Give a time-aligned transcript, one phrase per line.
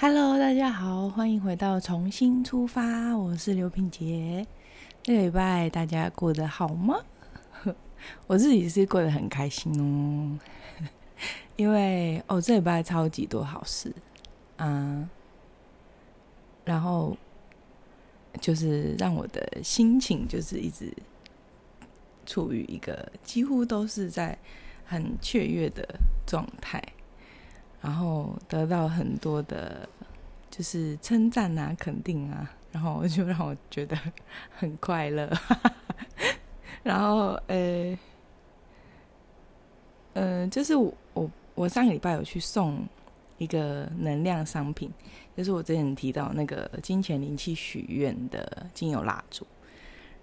[0.00, 4.46] Hello，大家好，欢迎回到重新出发，我是刘品杰。
[5.02, 7.00] 这个礼拜大家过得好吗？
[8.28, 10.38] 我自己是过得很开心哦，
[11.56, 13.92] 因为哦这礼拜超级多好事
[14.56, 15.10] 啊，
[16.64, 17.16] 然后
[18.40, 20.96] 就是让我的心情就是一直
[22.24, 24.38] 处于一个几乎都是在
[24.84, 25.84] 很雀跃的
[26.24, 26.80] 状态。
[27.80, 29.88] 然后得到很多的，
[30.50, 33.96] 就是称赞啊、肯定啊，然后就让我觉得
[34.50, 35.30] 很快乐。
[36.82, 37.98] 然后呃，
[40.14, 42.84] 嗯，就是我我我上个礼拜有去送
[43.36, 44.90] 一个能量商品，
[45.36, 49.46] 就是我之前提到那个金钱灵气许愿的精油蜡烛。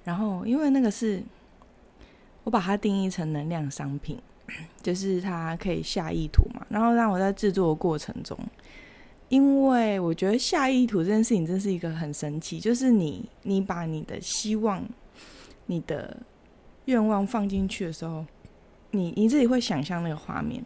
[0.03, 1.23] 然后因为那个是
[2.43, 4.21] 我把它定义成能量商品。
[4.81, 8.37] 就是它可以下意图嘛，然后让我在制作的过程中，
[9.29, 14.83] 因为我觉得下意图这件事情真是一个很神奇，就是你你把你的希望、
[15.65, 16.15] 你的
[16.85, 18.25] 愿望放进去的时候，
[18.91, 20.63] 你你自己会想象那个画面，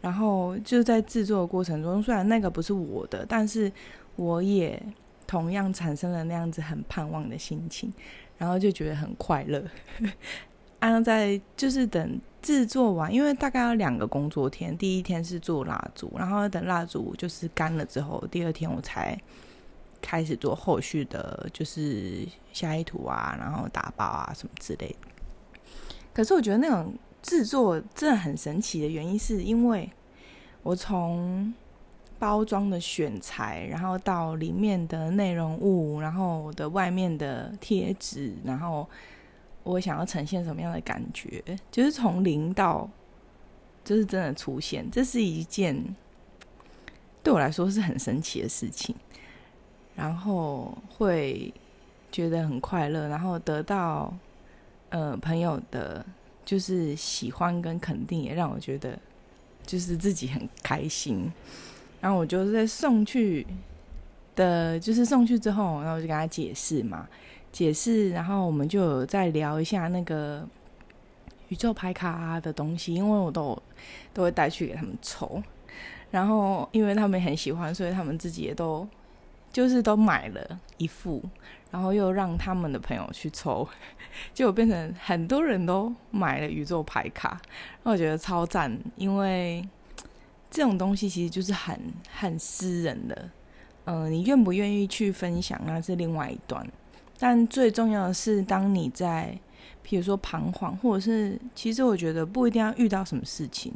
[0.00, 3.70] 然后就在制作的过程中，虽然那个不是我的，但是
[4.16, 4.82] 我也
[5.26, 7.92] 同样产生了那样子很盼望的心情，
[8.36, 9.62] 然后就觉得很快乐。
[10.92, 12.20] 安在就是等。
[12.44, 14.76] 制作完，因为大概要两个工作天。
[14.76, 19.18] 第一天是做蜡烛，然后等蜡烛就是干了之后，第二天我才
[20.02, 24.96] 开始做后续的，就是下一图啊，然后打包啊什么之类的。
[26.12, 29.88] 可是我觉得那种制作真的很神奇的原因，是因为
[30.62, 31.54] 我从
[32.18, 38.86] 包装的选材，然后到里面的内容物，然后我的外面的贴纸，然后。
[39.64, 41.42] 我想要呈现什么样的感觉？
[41.72, 42.88] 就是从零到，
[43.84, 45.76] 就是真的出现，这是一件
[47.22, 48.94] 对我来说是很神奇的事情。
[49.96, 51.54] 然后会
[52.10, 54.12] 觉得很快乐，然后得到
[54.88, 56.04] 呃朋友的，
[56.44, 58.98] 就是喜欢跟肯定，也让我觉得
[59.64, 61.32] 就是自己很开心。
[62.00, 63.46] 然后我就在送去
[64.34, 67.08] 的，就是送去之后，然后我就跟他解释嘛。
[67.54, 70.44] 解释，然后我们就有再聊一下那个
[71.50, 73.56] 宇宙牌卡的东西，因为我都
[74.12, 75.40] 都会带去给他们抽，
[76.10, 78.84] 然后因为他们很喜欢，所以他们自己也都
[79.52, 81.22] 就是都买了一副，
[81.70, 83.68] 然后又让他们的朋友去抽，
[84.34, 87.40] 结果变成很多人都买了宇宙牌卡，
[87.84, 89.64] 那我觉得超赞，因为
[90.50, 93.30] 这种东西其实就是很很私人的，
[93.84, 96.66] 嗯，你愿不愿意去分享那是另外一段。
[97.18, 99.38] 但最重要的是，当你在，
[99.82, 103.72] 比如说彷徨，或者是，其实我觉得不一定要遇到什么事情，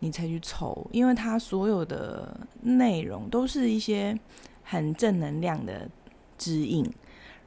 [0.00, 4.18] 你才去抽，因为它所有的内容都是一些
[4.64, 5.88] 很正能量的
[6.36, 6.84] 指引。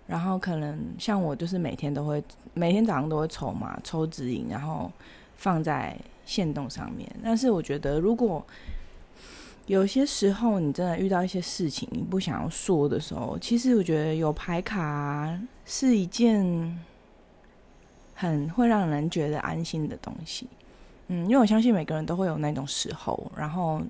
[0.05, 2.21] 然后可能像我，就是每天都会，
[2.53, 4.91] 每天早上都会抽嘛，抽指引，然后
[5.37, 7.09] 放在线动上面。
[7.23, 8.45] 但是我觉得，如果
[9.65, 16.77] 有些时候，你真的遇到一些事情，你不想要说的时候，其实我觉得有牌卡是一件
[18.13, 20.47] 很会让人觉得安心的东西。
[21.07, 23.81] 嗯，因为我相信每个人都会有那种时候，然后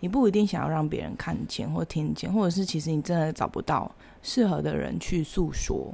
[0.00, 3.90] 你不一定想要让别人看见或听见，或者是其实你真的找不到
[4.22, 5.92] 适合的人去诉说，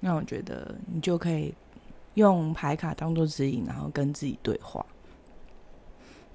[0.00, 1.52] 那我觉得你就可以
[2.14, 4.84] 用牌卡当做指引，然后跟自己对话。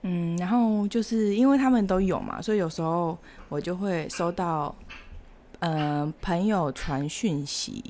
[0.02, 3.18] 嗯，然后就是因为他们都有嘛，所以有时候
[3.50, 4.74] 我就会收到，
[5.60, 7.84] 呃，朋友传讯息，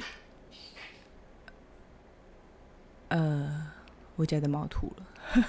[3.10, 3.68] 呃，
[4.16, 5.44] 我家的猫吐了，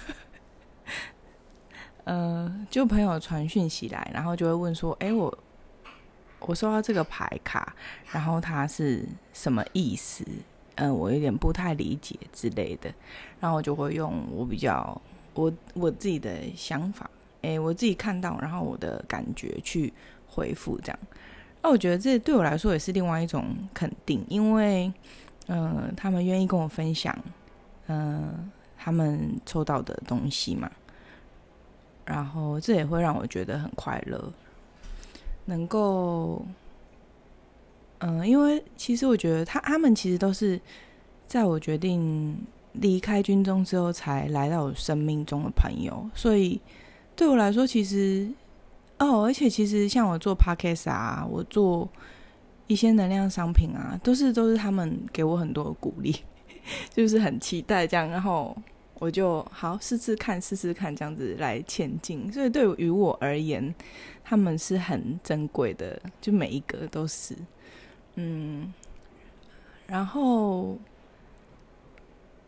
[2.05, 5.39] 呃，就朋友传讯息来，然后就会问说，哎，我
[6.41, 7.75] 我收到这个牌卡，
[8.13, 10.23] 然后它是什么意思？
[10.75, 12.93] 嗯，我有点不太理解之类的，
[13.41, 15.01] 然后我就会用我比较。
[15.35, 17.09] 我我自己的想法，
[17.43, 19.93] 哎，我自己看到，然后我的感觉去
[20.27, 20.99] 回复这样，
[21.63, 24.93] 那我觉得这对我来说也是另外一种肯定，因为，
[25.47, 27.17] 嗯，他们愿意跟我分享，
[27.87, 30.71] 嗯，他们抽到的东西嘛，
[32.05, 34.33] 然后这也会让我觉得很快乐，
[35.47, 36.45] 能够，
[37.99, 40.61] 嗯，因为其实我觉得他他们其实都是
[41.27, 42.37] 在我决定。
[42.73, 46.61] 离开军中之后，才来到我生命中的朋友，所以
[47.17, 48.29] 对我来说，其实
[48.99, 51.89] 哦，而且其实像我做 podcast 啊，我做
[52.67, 56.15] 一些能量商品啊，都是都是他们给我很多的鼓励，
[56.95, 58.57] 就是很期待这样，然后
[58.99, 62.31] 我就好试试看，试试看，这样子来前进。
[62.33, 63.75] 所以对于我而言，
[64.23, 67.35] 他们是很珍贵的，就每一个都是。
[68.17, 68.73] 嗯，
[69.87, 70.79] 然后，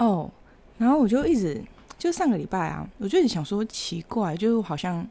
[0.05, 0.31] 哦，
[0.79, 1.63] 然后我就一直
[1.99, 5.07] 就上个礼拜啊，我就想说奇怪，就好像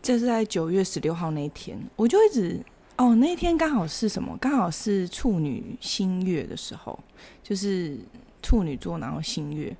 [0.00, 2.64] 这是在九月十六号那一天，我就一直
[2.96, 4.36] 哦，那一天刚好是什么？
[4.38, 6.98] 刚好是处女新月的时候，
[7.42, 7.98] 就是。
[8.44, 9.72] 处女座，然后新月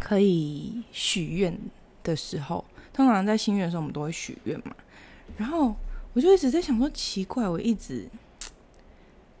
[0.00, 1.54] 可以许愿
[2.02, 2.64] 的时候，
[2.94, 4.74] 通常在新月的时候，我们都会许愿嘛。
[5.36, 5.76] 然后
[6.14, 8.08] 我就一直在想说，奇怪，我一直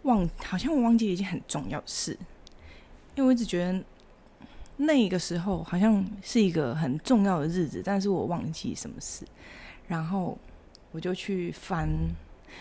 [0.02, 2.14] 忘，好像我忘记了一件很重要的事，
[3.14, 3.84] 因为我一直觉得
[4.76, 9.24] 那个时候好像是一个很重要的日子，但是我忘记什么事。
[9.88, 10.38] 然后
[10.90, 11.88] 我就去翻，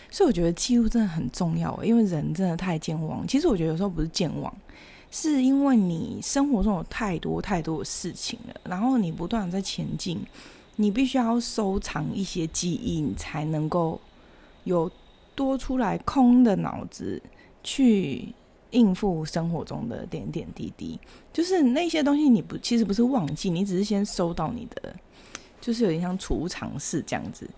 [0.09, 3.25] 所以我觉得记录真的很重要，因为人真的太健忘。
[3.27, 4.53] 其实我觉得有时候不是健忘。
[5.13, 10.17] 是因为你生活中有太多太多的事情了，然后你不断在前进，
[10.77, 13.99] 你必须要收藏一些记忆，你才能够
[14.63, 14.89] 有
[15.35, 17.21] 多出来空的脑子
[17.61, 18.33] 去
[18.71, 20.99] 应付生活中的点点滴滴。
[21.31, 24.93] 就是那些东西，你不其实不是忘记，你只是先收到你的，
[25.61, 27.49] 就是有点像储藏室这样子。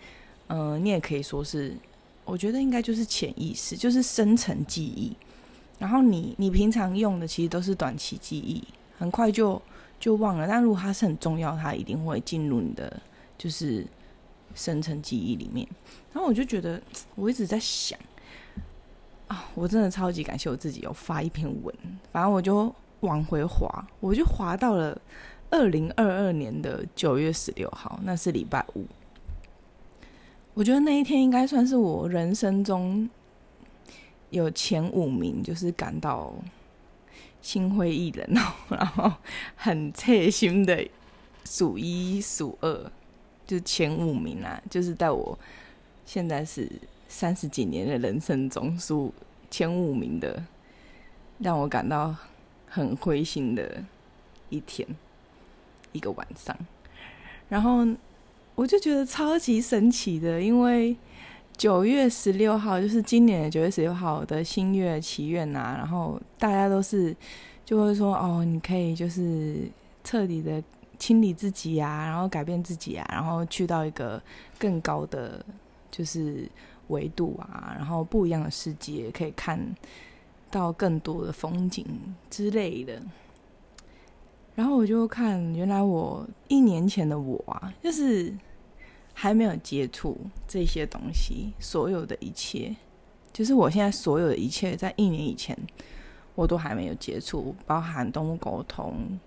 [0.48, 1.75] 嗯，你也可以说是，
[2.25, 5.15] 我觉得应该就是潜意识，就是深层记忆。
[5.80, 8.63] 然后你你平常用的其实都是短期记忆，
[8.98, 9.62] 很快就
[10.00, 10.48] 就忘了。
[10.48, 13.01] 但如果它是很重要，它一定会进入你的
[13.38, 13.86] 就是
[14.54, 15.68] 深层记忆里面。
[16.13, 16.80] 然后我就觉得，
[17.15, 17.98] 我一直在想
[19.56, 21.74] 我真的超级感谢我自己有发一篇文。
[22.12, 25.00] 反正我就往回滑，我就滑到了
[25.50, 28.85] 二零二二年的九月十六号，那是礼拜五。
[30.53, 33.09] 我觉得那一天应该算是我人生中。
[34.30, 36.33] 有前五名，就是感到
[37.39, 38.27] 心灰意冷，
[38.68, 39.13] 然后
[39.56, 40.83] 很切心的
[41.45, 42.91] 数一数二，
[43.45, 45.38] 就前五名啊，就是在我
[46.03, 46.68] 现在是
[47.13, 49.13] 三十几年的人生中数
[49.51, 50.44] 前五名的，
[51.38, 52.15] 让我感到
[52.68, 53.83] 很灰心的
[54.50, 54.88] 一天，
[55.92, 56.57] 一个晚上，
[57.48, 57.88] 然后
[58.56, 60.98] 我就觉得超级神奇的，因为。
[61.56, 67.15] 九月十六号就是今年的九月十六号的新月祈愿啊，然后大家都是
[67.63, 69.69] 就会说哦，你可以就是
[70.04, 70.62] 彻底的
[70.98, 74.19] 清理自己啊，然后改变自己啊，然后去到一个
[74.57, 75.45] 更高的
[75.92, 76.50] 就是
[76.94, 79.60] 维度啊，然后不一样的世界，可以看
[80.50, 81.86] 到更多的风景
[82.30, 83.01] 之类的。
[84.56, 88.34] 然后我就看，原来我一年前的我啊，就是。
[89.16, 90.18] 还没有接触
[90.48, 92.75] 这些东西，所有的一切，
[93.31, 95.56] 就是我现在所有的一切，在一年以前
[96.34, 99.19] 我都还没有接触，包含动物沟通、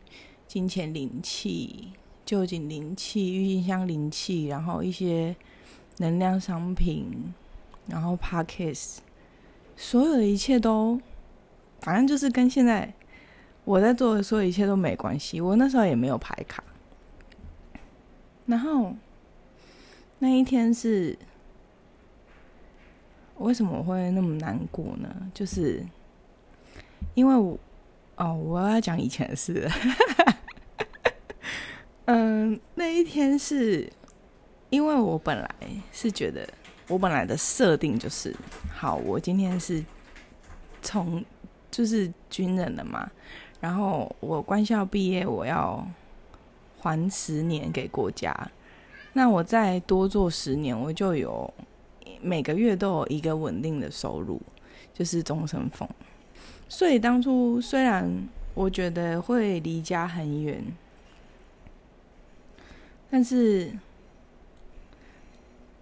[0.49, 1.93] 金钱灵气、
[2.25, 5.37] 旧景灵气、郁金香灵气，然后一些
[5.99, 7.33] 能量商品，
[7.87, 8.99] 然后 Parkes，
[9.77, 11.00] 所有的一切都，
[11.81, 12.93] 反正就是跟现在
[13.65, 15.41] 我在做的所有一切都没关系。
[15.41, 16.62] 我那时候也没有排卡，
[18.47, 18.94] 然后。
[20.19, 21.15] 那一天是，
[23.37, 25.31] 为什么会那么难过呢？
[25.35, 25.85] 就是
[27.12, 27.59] 因为我
[28.17, 29.71] 哦，我要讲以前的事。
[32.06, 33.93] 嗯，那一天是
[34.71, 35.50] 因为我本来
[35.93, 36.49] 是觉得，
[36.88, 38.35] 我本来的设定就是，
[38.73, 39.85] 好，我今天是
[40.83, 41.25] 从
[41.71, 43.11] 就是军人了嘛，
[43.61, 45.87] 然后我官校毕业，我要
[46.78, 48.33] 还十年给国家。
[49.12, 51.52] 那我再多做十年，我就有
[52.21, 54.40] 每个月都有一个稳定的收入，
[54.95, 55.88] 就是终身俸。
[56.69, 58.11] 所以当初虽然
[58.55, 60.62] 我觉得会离家很远，
[63.11, 63.73] 但是，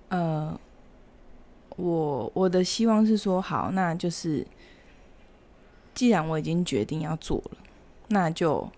[0.09, 0.59] 呃，
[1.77, 4.47] 我我的希望是说，好，那就是
[5.95, 7.59] 既然我已经决定要做了，
[8.09, 8.69] 那就。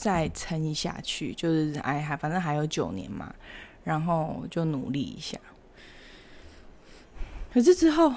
[0.00, 3.34] 再撑一下去，就是哎，还反正还有九年嘛，
[3.82, 5.36] 然后就努力一下。
[7.52, 8.14] 可是之后，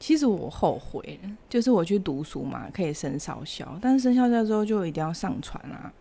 [0.00, 5.92] 其实我后悔了，就是我去读书嘛，可以升少校，但是升少校之后就一定要上船啊。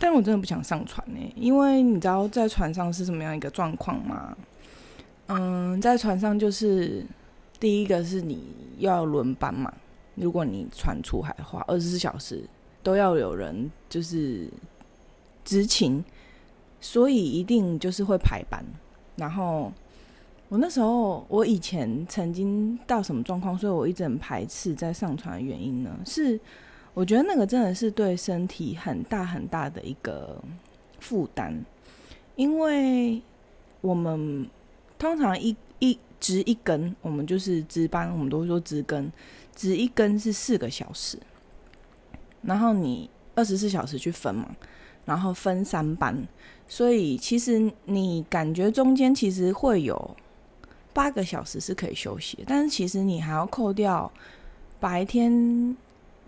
[0.00, 4.34] 但我真的不想上船呢，因为你知道在船上是什么样一个状况吗？
[5.26, 7.06] 嗯，在船上就是
[7.60, 8.42] 第一个是你
[8.78, 9.70] 要轮班嘛。
[10.14, 12.42] 如果你船出海的话，二十四小时
[12.82, 14.50] 都要有人就是
[15.44, 16.02] 执勤，
[16.80, 18.64] 所以一定就是会排班。
[19.16, 19.70] 然后
[20.48, 25.96] 我那时候，我以前曾经到什么状况，所以我一直很排斥在上船的原因呢？
[26.04, 26.40] 是
[26.92, 30.42] 我觉得那个真的是对身体很大很大的一个
[30.98, 31.54] 负担，
[32.36, 33.22] 因为
[33.80, 34.48] 我们
[34.98, 39.10] 通常一一值一根，我们就是值班，我们都说值根，
[39.54, 41.18] 值一根是四个小时，
[42.42, 44.54] 然后你二十四小时去分嘛，
[45.04, 46.26] 然后分三班。
[46.68, 50.16] 所以其实你感觉中间其实会有
[50.92, 54.10] 八个小时是可以休息，但是其实你还要扣掉
[54.78, 55.76] 白天，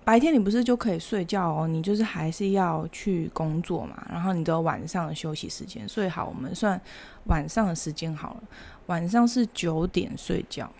[0.05, 5.89] 白天你不是就可以睡觉哦，你就是还是要去工作嘛，然后你都有晚上的休息时间。
[5.89, 6.81] 所以好，我们算
[7.25, 8.43] 晚上的时间好了，
[8.87, 10.71] 晚上是九点睡觉，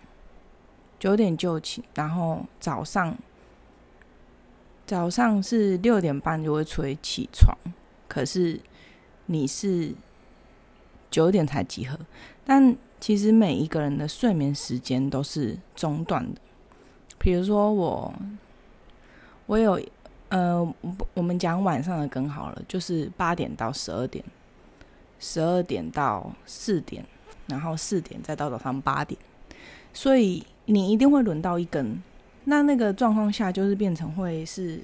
[0.99, 3.17] 九点就寝，然后早上
[4.85, 7.57] 早上是六点半就会催起床，
[8.07, 8.59] 可是。
[9.27, 9.93] 你是
[11.09, 11.97] 九点才集合，
[12.43, 16.41] 但其实每一个人的睡眠时间都是中断的。
[17.17, 18.13] 比如说我，
[19.45, 19.79] 我有
[20.29, 20.73] 呃，
[21.13, 24.23] 我们讲晚上的更好了，就是八点到十二点，
[25.19, 27.05] 十二点到四点，
[27.47, 29.19] 然后四点再到早上八点，
[29.93, 32.01] 所以你一定会轮到一根。
[32.45, 34.81] 那那个状况下，就是变成会是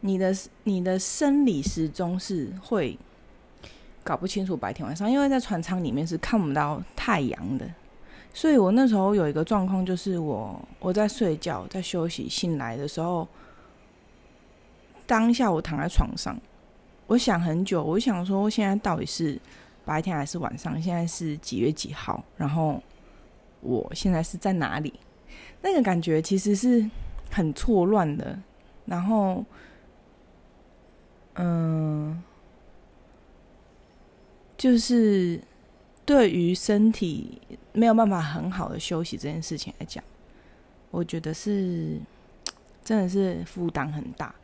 [0.00, 2.98] 你的你的生理时钟是会。
[4.04, 7.66] 搞不清楚白天晚上，因为在船舱里面是看不到太阳的，
[8.32, 13.28] 所以我那时候有一个状况，就是我我在睡觉，在休息，醒来的时候，
[15.08, 16.38] 当下我躺在床上，
[17.08, 19.40] 我想很久，我想说现在到底是
[19.84, 20.80] 白天还是晚上？
[20.80, 22.22] 现在是几月几号？
[22.36, 22.80] 然后
[23.60, 24.92] 我现在是在哪里？
[25.62, 26.88] 那个感觉其实是
[27.30, 28.38] 很错乱的，
[28.84, 29.44] 然后，
[31.34, 32.22] 嗯。
[34.58, 35.40] 就是
[36.04, 37.40] 对于身体
[37.72, 40.02] 没有办法很好的休息这件事情来讲，
[40.90, 41.96] 我觉得是
[42.82, 44.34] 真的是负担很大。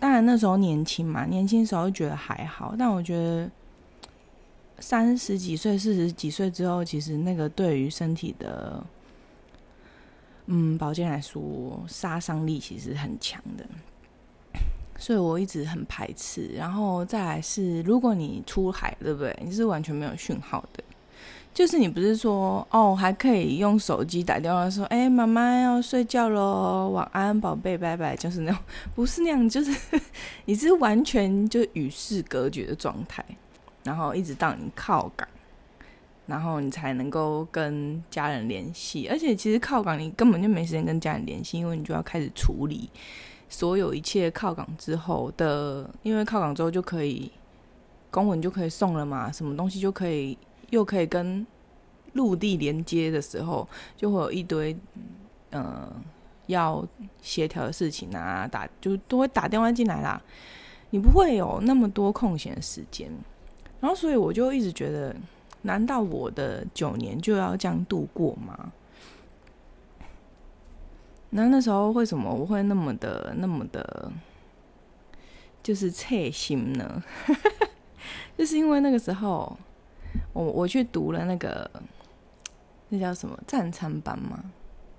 [0.00, 3.50] 当然那时候年轻嘛，年轻时候觉得还好，但我觉得
[4.78, 8.84] 三十几岁、四十几岁之后，其实那个对于身体的
[10.46, 13.66] 嗯保健来说，杀伤力其实很强的。
[15.00, 19.42] 所以我一直很排斥，然后再来是，如果你出海，对不对？
[19.44, 20.82] 你是完全没有讯号的，
[21.54, 28.60] 就是你不是说哦，还可以用手机打电话说，哎，妈妈要睡觉喽，晚安，宝贝，拜拜，就是那种，
[28.94, 30.00] 不是那样，就是
[30.46, 33.24] 你是完全就与世隔绝的状态，
[33.82, 35.26] 然后一直到你靠港，
[36.26, 42.88] 然后你才能够跟家人联系，而且其实靠港你根本就没时间跟家人联系，因为你就要开始处理。
[43.50, 47.32] 所有一切靠港之后的，因为靠港之后就可以
[48.10, 50.36] 公文就可以送了嘛，什么东西就可以
[50.70, 51.46] 又可以跟
[52.14, 54.76] 陆地连接的时候，就会有一堆
[55.50, 55.90] 嗯
[56.46, 56.86] 要
[57.20, 60.20] 协调的事情啊，打就都会打电话进来啦。
[60.90, 63.10] 你不会有那么多空闲时间，
[63.80, 65.14] 然后所以我就一直觉得，
[65.62, 68.72] 难道我的九年就要这样度过吗？
[71.30, 74.10] 那那时候为什么我会那么的、那么的，
[75.62, 77.04] 就是切心呢？
[78.38, 79.58] 就是因为那个时候，
[80.32, 81.70] 我我去读了那个
[82.88, 84.42] 那叫什么战参班嘛，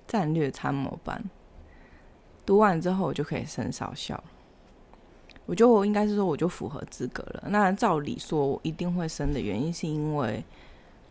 [0.08, 1.24] 战略参谋班。
[2.46, 4.22] 读完之后，我就可以升少校。
[5.46, 7.46] 我就应该是说，我就符合资格了。
[7.48, 10.44] 那照理说，我一定会升的原因，是因为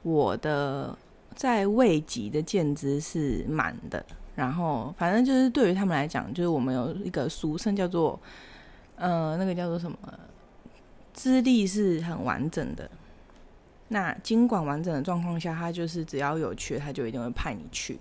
[0.02, 0.96] 我的
[1.34, 4.04] 在位级的建资是满的。
[4.36, 8.18] 然后，反正就是对于他们来讲，就是我们有一个俗称叫做，
[8.94, 9.98] 呃，那个叫做什么，
[11.12, 12.88] 资历是很完整的。
[13.88, 17.98] 那经管完整的状况下，他就是只要有缺，他就一定会派你去。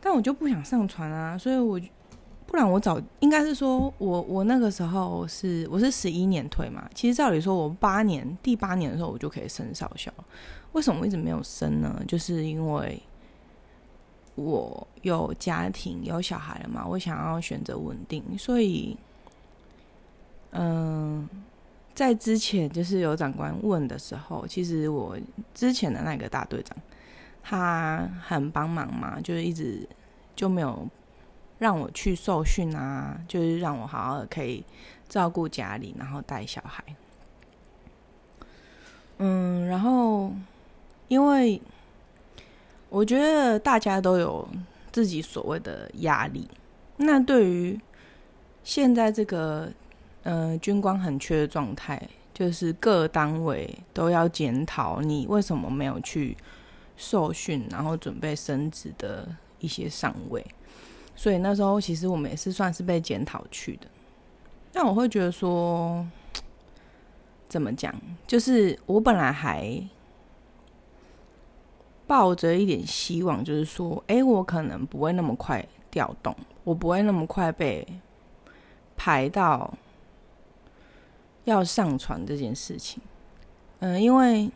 [0.00, 1.80] 但我就不想上船啊，所以我
[2.46, 10.12] 不然我早应该是说我我那个时候是我是十一年退嘛，其实照理说我八年第八年的时候我就可以升少校，
[10.72, 12.02] 为什么我一直没有升呢？
[12.06, 13.02] 就是因为。
[14.34, 16.86] 我有家庭有小孩了嘛？
[16.86, 18.96] 我想要选择稳定，所以，
[20.52, 21.28] 嗯，
[21.94, 25.16] 在之前就是有长官问的时候，其实我
[25.54, 26.76] 之前的那个大队长
[27.42, 29.88] 他很帮忙嘛，就是一直
[30.34, 30.88] 就没有
[31.58, 34.64] 让我去受训啊，就是让我好好可以
[35.08, 36.82] 照顾家里，然后带小孩。
[39.18, 40.32] 嗯，然后
[41.08, 41.60] 因为。
[42.94, 44.46] 我觉得大家都有
[44.90, 46.46] 自己所谓的压力。
[46.98, 47.80] 那对于
[48.62, 49.72] 现在这个
[50.22, 52.00] 呃军官很缺的状态，
[52.32, 56.36] 就是各单位都要检讨你为什么没有去
[56.96, 60.44] 受训，然后准备升职的一些上位，
[61.16, 63.86] 所以那时候其实我们也是算是被检讨去的。
[64.72, 66.06] 但我会觉得说，
[67.48, 67.94] 怎么讲？
[68.26, 69.82] 就是我本来还
[72.06, 77.86] 抱着一点希望，就是说，哎，我可能不会那么快调动，我不会那么快被
[78.96, 79.72] 排到
[81.44, 83.02] 要上传这件事情。
[83.80, 84.50] 嗯，因为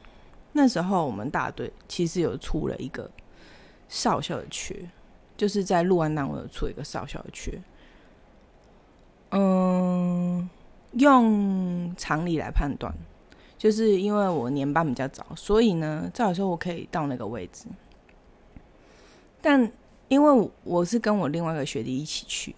[0.53, 3.11] 那时候我们大队其实有出了一个
[3.89, 4.89] 少校的缺，
[5.37, 7.61] 就是在陆安单位有出一个少校的缺。
[9.31, 10.49] 嗯，
[10.93, 12.95] 用常理来判断，
[13.59, 17.67] 就是因为我年班比较早，所以呢，照理说我可以到那个位置。
[19.43, 19.71] 但
[20.09, 22.55] 因为我是跟我另外一个学弟一起去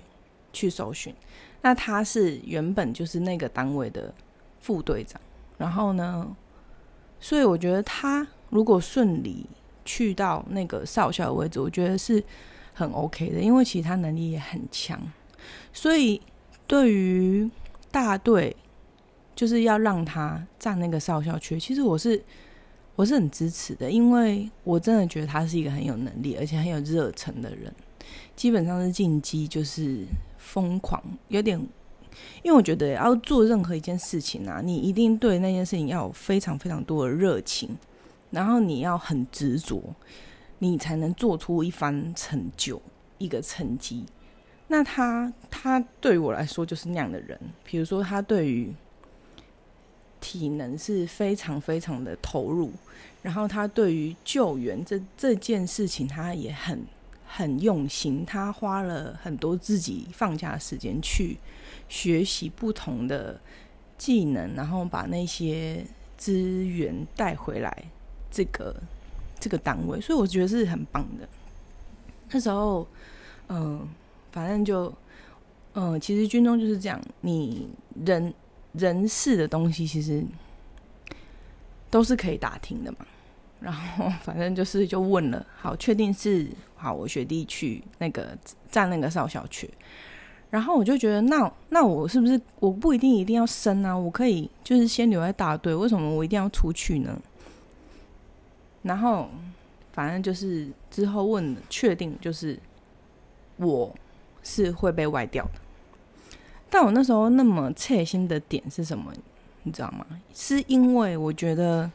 [0.52, 1.14] 去搜寻，
[1.62, 4.12] 那他是原本就是那个单位的
[4.60, 5.20] 副队长，
[5.56, 6.36] 然后呢，
[7.20, 9.46] 所以我觉得他如果顺利
[9.84, 12.22] 去到那个少校的位置，我觉得是
[12.74, 15.00] 很 OK 的，因为其实他能力也很强，
[15.72, 16.20] 所以。
[16.68, 17.50] 对于
[17.90, 18.54] 大队，
[19.34, 22.22] 就是要让他占那个少校区，其实我是
[22.94, 27.74] 我是很支持的，因为我真的觉得他是一个很有能力而且很有热忱的人。
[28.36, 30.04] 基本上是进击就是
[30.50, 31.59] 疯狂，有点，
[32.43, 37.76] 因为我觉得要做任何一件事情啊，你一定对那件事情要有非常非常多的热情，
[38.31, 39.83] 然后你要很执着，
[40.59, 42.81] 你才能做出一番成就，
[43.19, 44.07] 一个成绩。
[44.69, 48.75] 那他他对于我来说就是那样的人，比如说他对于
[50.19, 52.73] 体能是非常非常的投入，
[53.23, 56.85] 然后他对于救援这这件事情他也很
[57.38, 61.38] 很用心，他花了很多自己放假时间去
[61.88, 63.40] 学习不同的
[63.97, 65.85] 技能，然后把那些
[66.16, 67.85] 资源带回来
[68.28, 68.75] 这个
[69.38, 71.28] 这个单位，所以我觉得是很棒的。
[72.30, 72.85] 那时候，
[73.49, 73.88] 嗯。
[74.30, 74.92] 反正就，
[75.73, 77.66] 嗯，其实军中就是这样，你
[78.04, 78.33] 人
[78.75, 80.23] 人事的东西其实
[81.88, 82.99] 都是可以打听的嘛。
[83.59, 86.47] 然后反正就是就问了，好，确定是
[86.78, 88.38] 好，我学弟去那个
[88.71, 89.69] 站那个少校去。
[90.49, 93.95] 然后我就觉得，那那我是不是我不一定一定要升啊？
[93.95, 97.21] 我可以就是先留在大队，为什么我一定要出去呢？
[98.82, 99.28] 然后
[99.93, 102.58] 反正就是之后问确定就是
[103.56, 103.95] 我。
[104.41, 105.60] 是会被外调的，
[106.71, 109.12] 但我那时候那么切心的点是什么？
[109.64, 110.06] 你知道吗？
[110.32, 111.91] 是因为我觉得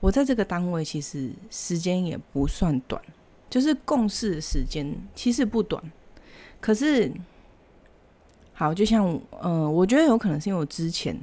[0.00, 3.00] 我在这个单位其实时间也不算短，
[3.48, 5.82] 就是共事的时间其实不短。
[6.60, 7.12] 可是，
[8.52, 11.18] 好，就像嗯，我觉得有可能是因为我之前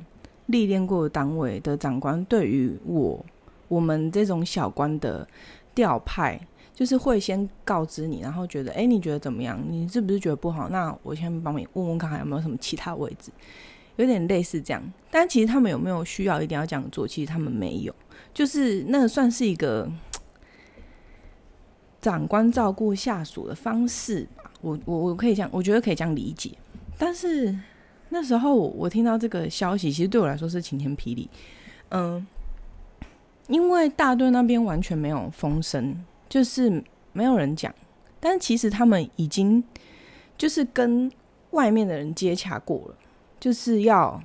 [0.48, 3.26] 历练过的单位的长官对于我
[3.68, 5.28] 我们这种小官的
[5.76, 6.40] 调派。
[6.76, 9.64] 就是会先告知你，然后觉得，哎，你觉得怎么样？
[9.70, 10.68] 你是不是觉得不好？
[10.70, 13.32] 那我先帮你问问看，还有没有什么其他位置，
[13.98, 14.84] 有点类似这样。
[15.12, 17.08] 但其实他们有没有需要一定要这样做？
[17.08, 17.94] 其实他们没有，
[18.34, 19.88] 就是那算是一个
[22.04, 24.52] 长官照顾下属的方式吧。
[24.62, 26.52] 我我我可以这样，我觉得可以这样理解。
[26.98, 27.58] 但是
[28.10, 31.30] 那时候我听到这个消息，其实对我来说是晴天霹雳。
[31.90, 32.28] 嗯，
[33.48, 36.04] 因为大队那边完全没有风声。
[36.30, 37.72] 就是没有人讲，
[38.20, 39.64] 但其实他们已经
[40.36, 41.12] 就是跟
[41.52, 42.96] 外面的人接洽过了，
[43.40, 44.20] 就是要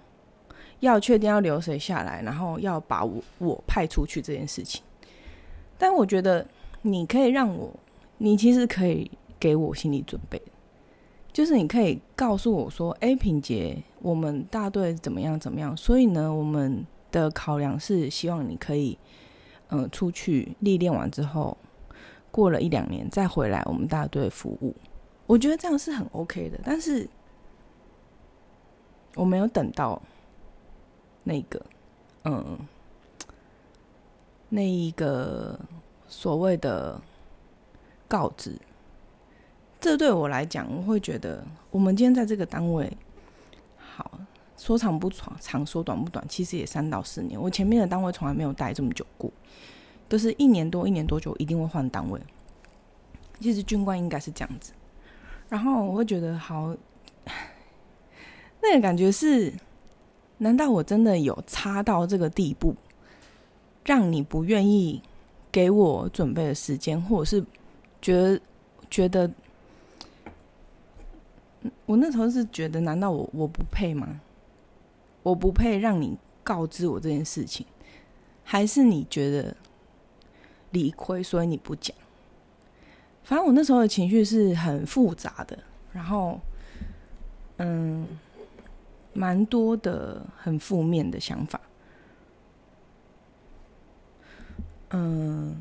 [0.80, 4.80] 要确定要留谁下来，然后要把我我派出去这件事情。
[5.76, 6.46] 但我觉得
[6.82, 7.72] 你可以让我，
[8.18, 10.40] 你其实可以给我心理准备，
[11.32, 18.98] 就是你可以告诉我说：“哎，品杰，我们大队怎么样怎么样？”所以呢，我们的考量是希望你可以
[19.68, 21.56] 嗯出去历练完之后。
[22.30, 24.76] 过了一两年再回来我们大队服务，
[25.26, 26.60] 我觉得这样是很 OK 的。
[26.62, 27.08] 但是
[29.14, 30.00] 我没有等到
[31.24, 31.60] 那个，
[32.24, 32.58] 嗯，
[34.50, 35.58] 那一个
[36.08, 37.00] 所谓的
[38.08, 38.58] 告知。
[39.80, 42.90] 这对我来讲，我会觉得我们今天在这个单位，
[43.76, 44.18] 好
[44.56, 47.40] 说长不长，长说短不短，其实也三到四年。
[47.40, 49.30] 我前面的单位从来没有待这么久过。
[50.08, 52.18] 都是一年多，一年多久一定会换单位。
[53.40, 54.72] 其实军官应该是这样子，
[55.50, 56.74] 然后我会觉得好，
[58.62, 59.52] 那个感觉是，
[60.38, 62.74] 难道我真的有差到这个地步，
[63.84, 65.02] 让你不愿意
[65.58, 67.44] 给我准备的时间，或者是
[68.00, 68.40] 觉得
[68.88, 69.28] 觉得，
[71.84, 74.20] 我那时候是觉得，难道我我不配吗？
[75.24, 77.66] 我不配让你告知我这件事情，
[78.44, 79.56] 还是你觉得？
[80.70, 81.96] 理亏，所以你不讲。
[83.24, 85.58] 反正我那时候的情绪是很复杂的，
[85.92, 86.38] 然后，
[87.56, 88.06] 嗯，
[89.12, 91.60] 蛮多的很负面的想法。
[94.90, 95.56] 嗯，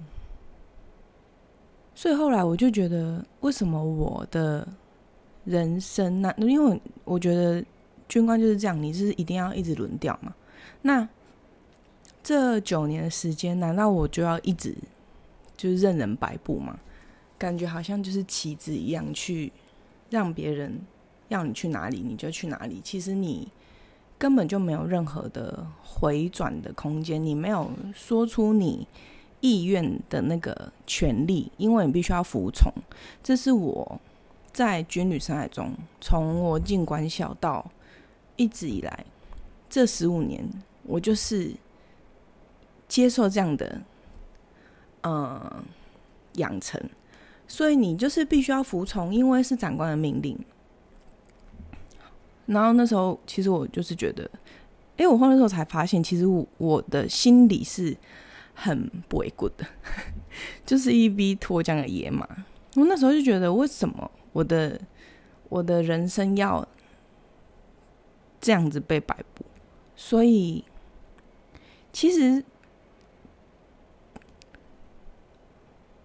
[1.93, 4.67] 所以后来我就觉得，为什么我的
[5.45, 6.33] 人生那？
[6.37, 7.63] 因为我觉得
[8.07, 10.33] 军官就是这样，你是一定要一直轮调嘛。
[10.81, 11.07] 那
[12.23, 14.75] 这九年的时间，难道我就要一直
[15.55, 16.79] 就是任人摆布吗？
[17.37, 19.51] 感觉好像就是棋子一样，去
[20.09, 20.79] 让别人
[21.27, 22.81] 要你去哪里你就去哪里。
[22.83, 23.47] 其实你
[24.17, 28.87] 根本就没有任何的回转的空间，你没有说出你
[29.39, 32.71] 意愿的那个权利，因为你必须要服从。
[33.23, 33.99] 这是我
[34.51, 35.71] 在军旅生涯中，
[36.01, 37.69] 从我进官校到
[38.35, 39.05] 一直以来
[39.69, 40.43] 这十五年，
[40.83, 41.51] 我就是
[42.87, 43.81] 接受这样的
[45.03, 45.63] 嗯
[46.33, 46.81] 养成。
[47.47, 50.37] 所以你就是必须要服从，因为是长官的命令。
[52.45, 54.29] 然后那时候，其实我就是觉得，
[54.97, 57.95] 哎，我换的时候才发现，其实我我的心里是
[58.59, 59.65] 很不为过的，
[60.65, 62.27] 就是一匹脱缰的野马。
[62.75, 64.81] 我那时候就觉得，为什么我的
[65.49, 66.67] 我的人生要
[68.41, 69.45] 这样子被摆布？
[69.95, 70.63] 所以，
[71.93, 72.43] 其实。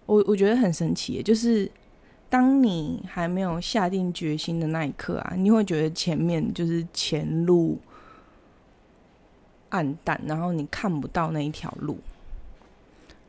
[0.05, 1.71] 我我觉得很神奇，就是
[2.29, 7.79] 当你还没有下定决心的那一刻啊，你会觉得前面就是前路
[9.69, 11.97] 暗淡，然后你看不到那一条路，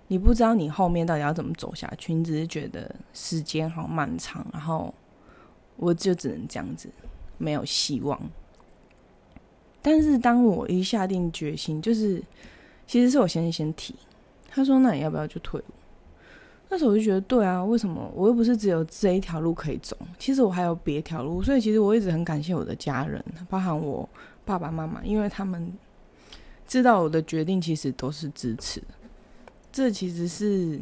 [0.09, 4.93] 你不知道你后面到底要怎么走下去，你只是觉得时间好漫长，然后
[5.77, 6.89] 我就只能这样子，
[7.39, 8.21] 没有希望。
[9.81, 12.23] 但是当我一下定决心，就是
[12.87, 13.95] 其实是我先先提，
[14.49, 15.63] 他说：“那你要不要就退？”
[16.71, 19.97] 那时候我就觉得，对啊，为什么我又不是只有这一条路可以走？
[20.19, 24.09] 其实我还有别条路，所以其实我一直很感谢我的家人，包含我
[24.45, 25.73] 爸爸妈妈，因为他们
[26.67, 28.83] 知道我的决定，其实都是支持。
[29.75, 30.81] 这其实是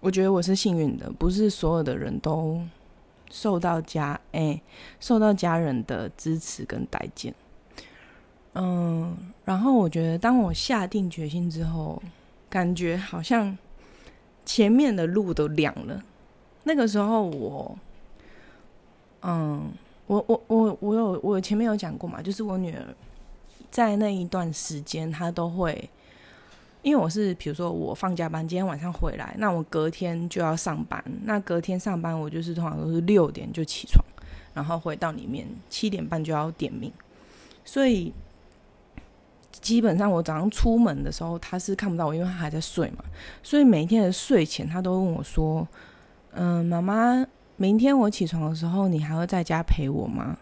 [0.00, 2.60] 我觉得我是幸运的，不是所有的人都
[3.30, 4.60] 受到家哎
[5.00, 7.34] 受到家人的支持跟待见。
[8.52, 12.02] 嗯，然后我觉得当我下定决心之后，
[12.50, 13.56] 感觉好像。
[14.48, 16.00] 前面的路都亮了，
[16.62, 17.76] 那个时候我，
[19.22, 19.72] 嗯，
[20.06, 22.94] 我我我我有我前面有讲过嘛，就是我女儿
[23.72, 25.90] 在那一段时间，她都会，
[26.86, 34.00] 因为我是比如说我放假班，今天晚上回来，那我隔天就要上班，那隔天上班我就是通常都是六点就起床，
[34.54, 36.92] 然后回到里面七点半就要点名，
[37.64, 38.14] 所以。
[39.62, 43.02] 基本上我早上出门的时候，他是看不到我，因为他还在睡嘛。
[43.42, 45.66] 所以每一天的睡前，他都问我说
[46.32, 50.36] ：“嗯，妈妈，明天我起床的时候，你还会在家陪我吗？”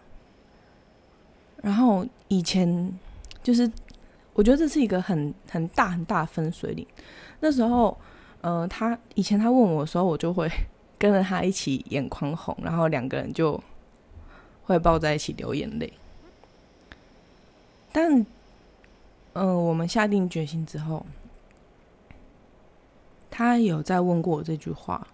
[1.62, 2.92] 然后以前
[3.42, 3.70] 就是，
[4.35, 6.87] 我觉得这是一个很很大很大分水岭。
[7.40, 7.97] 那时候，
[8.42, 10.51] 呃，他以前他问我的时候，我就会
[10.99, 13.62] 跟着他一起眼眶红，然后两个人就
[14.64, 15.92] 会抱在一起流眼泪。
[17.92, 18.27] 但
[19.35, 21.05] 嗯，我们下定决心之后，
[23.31, 25.07] 他有再问过我这句话，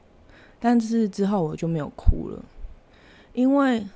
[0.58, 2.42] 但是之后我就没有哭了，
[3.32, 3.86] 因为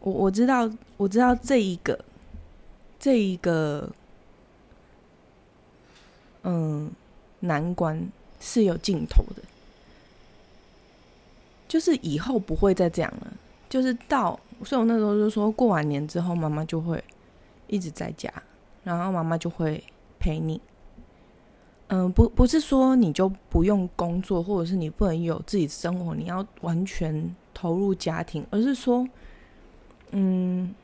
[0.00, 2.02] 我我知道，我知道这一个，
[2.98, 3.90] 这一个，
[6.42, 6.90] 嗯，
[7.40, 9.42] 难关是有尽头的，
[11.68, 13.32] 就是以后不会再这样了，
[13.68, 17.02] 就是到，所以我那时候就说过完年之后，妈妈就会
[17.66, 18.32] 一直在家。
[18.82, 19.84] 然后妈妈就会
[20.18, 20.58] 陪你，
[21.88, 29.06] 嗯，不，不是说你就不用工作，或者是你不能有自己生活，你要完全投入家庭，而是说，
[30.12, 30.74] 嗯，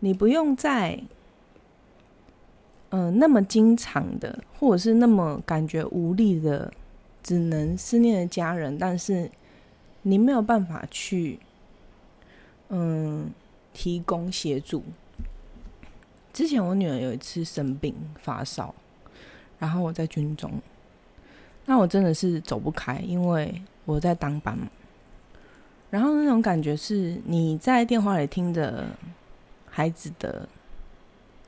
[0.00, 1.00] 你不用再，
[2.96, 6.72] 嗯，那么经常的，或者是那么感觉无力的，
[7.24, 9.28] 只能思念的家人，但是
[10.02, 11.40] 你没有办法去，
[12.68, 13.32] 嗯，
[13.72, 14.84] 提供协助。
[16.32, 18.72] 之前我女儿有一次生病发烧，
[19.58, 20.52] 然后我在军中，
[21.66, 24.68] 那我真的是走不开，因为我在当班嘛。
[25.90, 28.86] 然后那种感觉是你在电话里听着
[29.68, 30.48] 孩子的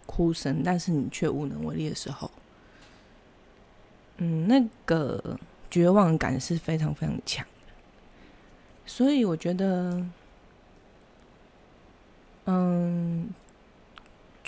[0.07, 2.31] 哭声，但是你却无能为力的时候，
[4.17, 5.39] 嗯，那个
[5.71, 7.73] 绝望感是非常非常强的。
[8.87, 10.07] 所以我觉得，
[12.47, 13.29] 嗯。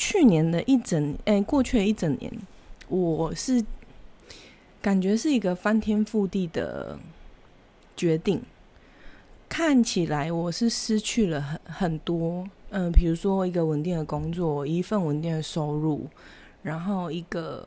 [0.00, 2.32] 去年的一整，哎，过去的一整年，
[2.86, 3.64] 我是
[4.80, 6.96] 感觉是一个翻天覆地的
[7.96, 8.40] 决定。
[9.48, 16.06] 看起来我是失去了很很多，嗯，比如说一个稳定的工作，一份稳定的收入，
[16.62, 17.66] 然后一个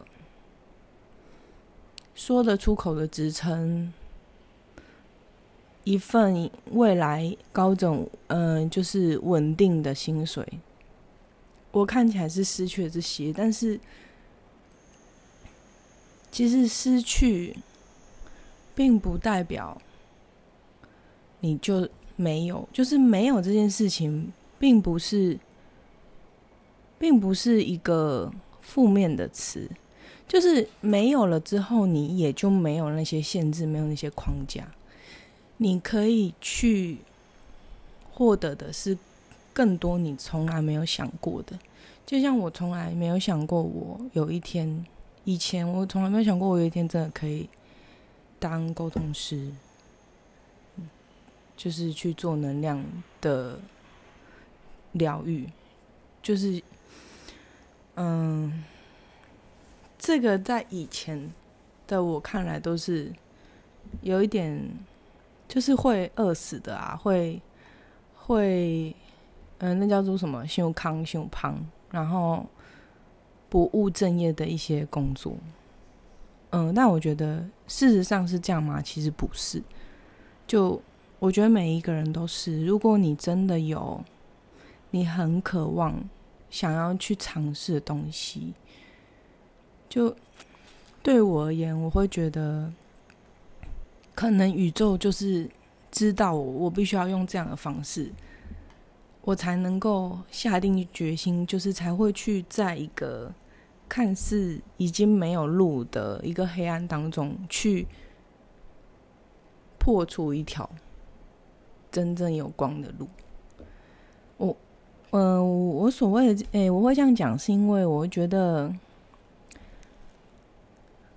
[2.13, 3.91] 说得出口的职称，
[5.83, 10.47] 一份未来高种，嗯，就是稳定的薪水。
[11.71, 13.79] 我看起来是失去了这些，但是
[16.31, 17.57] 其实失去
[18.75, 19.81] 并不代表。
[21.41, 25.37] 你就没有，就是没有这件事情，并不是，
[26.97, 29.69] 并不是一个负面的词，
[30.27, 34.71] 就是没有了之后，你也就没有那些限制，没有那些框架，
[35.57, 36.99] 你可以去
[38.13, 38.97] 获得的是
[39.51, 41.59] 更多你从来没有想过的。
[42.05, 44.85] 就像我从来没有想过，我有一天，
[45.23, 47.49] 以前我从来没有想过，我有一天真的可以
[48.37, 49.49] 当沟通师。
[51.55, 52.83] 就是去做能量
[53.19, 53.59] 的
[54.93, 55.47] 疗愈，
[56.21, 56.61] 就是，
[57.95, 58.63] 嗯，
[59.99, 61.31] 这个在以前
[61.85, 63.13] 的我看来都是
[64.01, 64.59] 有一点，
[65.47, 67.39] 就是会饿死的啊，会
[68.15, 68.95] 会，
[69.59, 71.55] 嗯，那叫做什么“胸康胸胖”，
[71.91, 72.43] 然后
[73.49, 75.35] 不务正业的一些工作。
[76.49, 78.81] 嗯，但我觉得事实上是这样吗？
[78.81, 79.61] 其实不是，
[80.47, 80.81] 就。
[81.21, 84.03] 我觉得每一个人都是，如果你真的有
[84.89, 86.03] 你很渴望
[86.49, 88.55] 想要去尝试的东西，
[89.87, 90.15] 就
[91.03, 92.73] 对我而言，我会觉得
[94.15, 95.47] 可能宇宙就是
[95.91, 98.11] 知道我，我必须要用这样的方式，
[99.21, 103.31] 我才能够下定决心，就是才会去在一个
[103.87, 107.87] 看似已经没有路的一个黑暗当中去
[109.77, 110.67] 破出一条。
[111.91, 113.07] 真正有光的路，
[114.37, 114.55] 我，
[115.09, 118.73] 嗯，我所谓的，诶，我会这样讲，是因为我觉得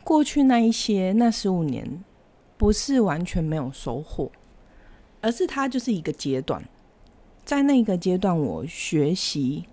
[0.02, 2.02] 过去那一些那十五年
[2.56, 4.32] 不是完全没有收获，
[5.20, 6.68] 而是它就是一个阶段，
[7.44, 9.66] 在那个阶段，我学习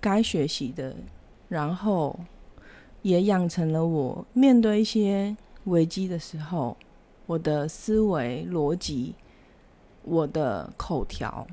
[0.00, 0.94] 该学习的，
[1.48, 2.20] 然后
[3.02, 6.76] 也养成了我面对一些危机的时候，
[7.26, 9.16] 我的思维逻辑。
[10.02, 11.46] 我的口条，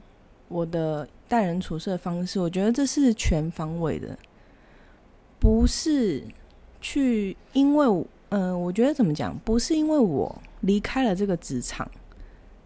[0.47, 4.17] 我的待人处事的方式，我觉得这是全方位的，
[5.39, 6.23] 不是
[6.79, 11.89] 去因为嗯，我觉得怎么讲，不是因为我离开了这个职场，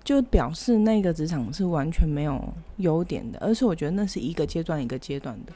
[0.04, 2.41] 就表示那个职场是完全没有
[2.78, 5.54] 优点的，而是我觉得那是一个阶段一个阶段的，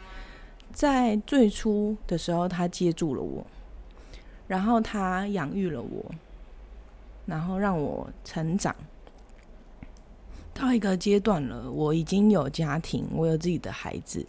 [0.71, 3.45] 在最初的时候，他接住了我，
[4.47, 6.11] 然后他养育了我，
[7.25, 8.75] 然后让我成长。
[10.57, 14.25] 到一个阶段了，我已经有家庭，我有自己的孩子，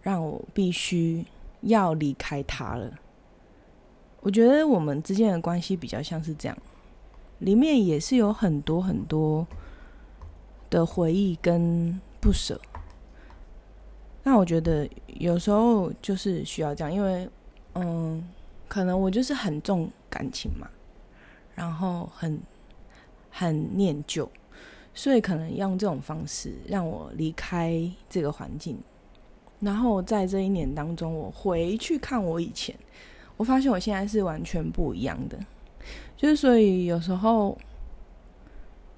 [0.00, 1.22] 让我必须
[1.60, 2.90] 要离开他了。
[4.20, 6.56] 我觉得我们之间的关系比较像是这样，
[7.40, 9.46] 里面也是有很多很多
[10.70, 12.58] 的回忆跟不舍。
[14.22, 17.28] 那我觉得有时候就是需要这样，因为
[17.74, 18.26] 嗯，
[18.68, 20.66] 可能我就是很重感情嘛，
[21.54, 22.40] 然后很
[23.30, 24.26] 很念旧。
[24.94, 28.78] 所以可能用这种方式让我离开这个环境，
[29.60, 32.74] 然后在这一年当中，我回去看我以前，
[33.36, 35.38] 我发现我现在是完全不一样的。
[36.16, 37.58] 就是所以有时候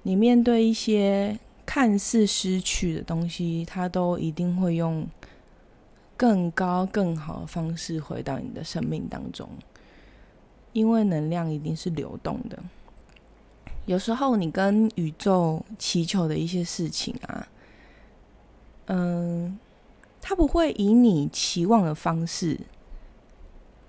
[0.03, 5.07] 你面对一些看似失去的东西，它都一定会用
[6.17, 9.49] 更高更好的方式回到你的生命当中，
[10.73, 12.61] 因为能量一定是流动的。
[13.85, 17.47] 有时候你跟宇宙祈求的一些事情啊，
[18.87, 19.57] 嗯，
[20.19, 22.59] 它不会以你期望的方式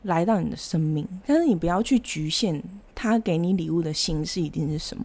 [0.03, 2.63] 来到你的生命，但是你不要去局限
[2.95, 5.05] 他给你礼物的形式一定是什么，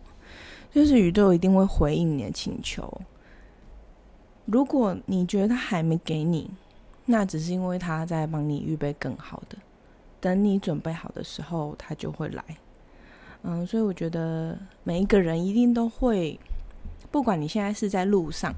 [0.74, 3.02] 就是宇宙一定会回应你的请求。
[4.46, 6.52] 如果你觉得他还没给你，
[7.06, 9.58] 那只是因为他在帮你预备更好的，
[10.20, 12.44] 等你准备好的时候，他就会来。
[13.44, 16.40] 嗯，所以我觉得每一个人一定都会，
[17.10, 18.54] 不管你现在是在路上，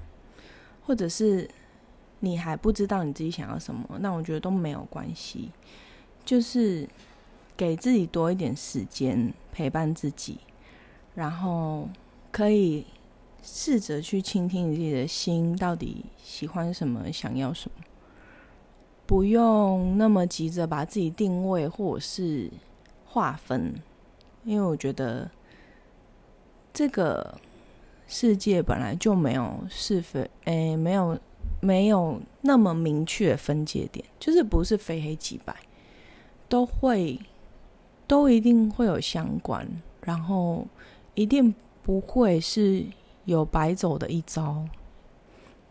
[0.86, 1.50] 或者是
[2.20, 5.52] 你还不知道你自己想要什么，那我觉得都没有关系，
[6.26, 6.88] 就是
[7.56, 10.38] 给自己多一点时间陪伴自己，
[11.16, 11.88] 然后
[12.32, 12.86] 可以
[13.42, 17.84] 试着去倾听你自己的心到底喜欢什么，想要什么，
[19.06, 22.52] 不用那么急着把自己定位，或者是。
[23.06, 23.76] 划分，
[24.44, 25.30] 因为我觉得
[26.74, 27.38] 这个
[28.08, 31.18] 世界本来就没有是非，诶，没有
[31.62, 35.56] 没有那么明确分界点，就是不是非黑即白，
[36.50, 37.20] 都会
[38.06, 39.68] 都一定会有相关，
[40.02, 40.68] 然后
[41.16, 42.86] 一定不会是
[43.26, 44.66] 有白走的一招，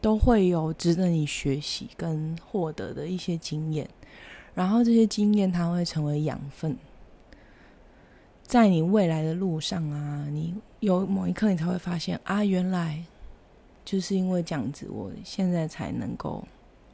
[0.00, 3.88] 都会有值得你学习跟获得的一些经验。
[4.54, 6.76] 然后这些经验它会成为养分，
[8.52, 13.02] 在你未来的路上啊，你有某一刻你才会发现啊，原来
[13.82, 16.46] 就是因为这样子，我现在才能够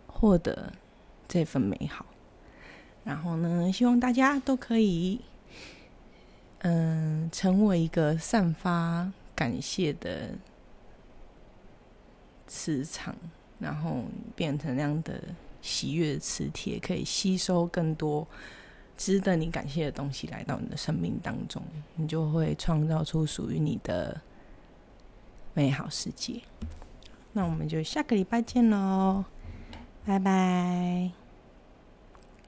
[0.06, 0.72] 获得
[1.26, 2.06] 这份美好。
[3.02, 5.20] 然后呢，希望大家都可以，
[6.58, 10.30] 嗯，成为一个散发感谢的
[12.46, 13.16] 磁场，
[13.58, 14.04] 然后
[14.36, 15.20] 变成那样的。
[15.60, 18.24] 喜悦磁铁可以吸收更多
[18.98, 21.62] 值得你感谢的东西来到你的生命当中，
[21.94, 24.20] 你就会创造出属于你的
[25.54, 26.42] 美好世界。
[27.32, 29.24] 那我们就下个礼拜见喽，
[30.04, 31.27] 拜拜。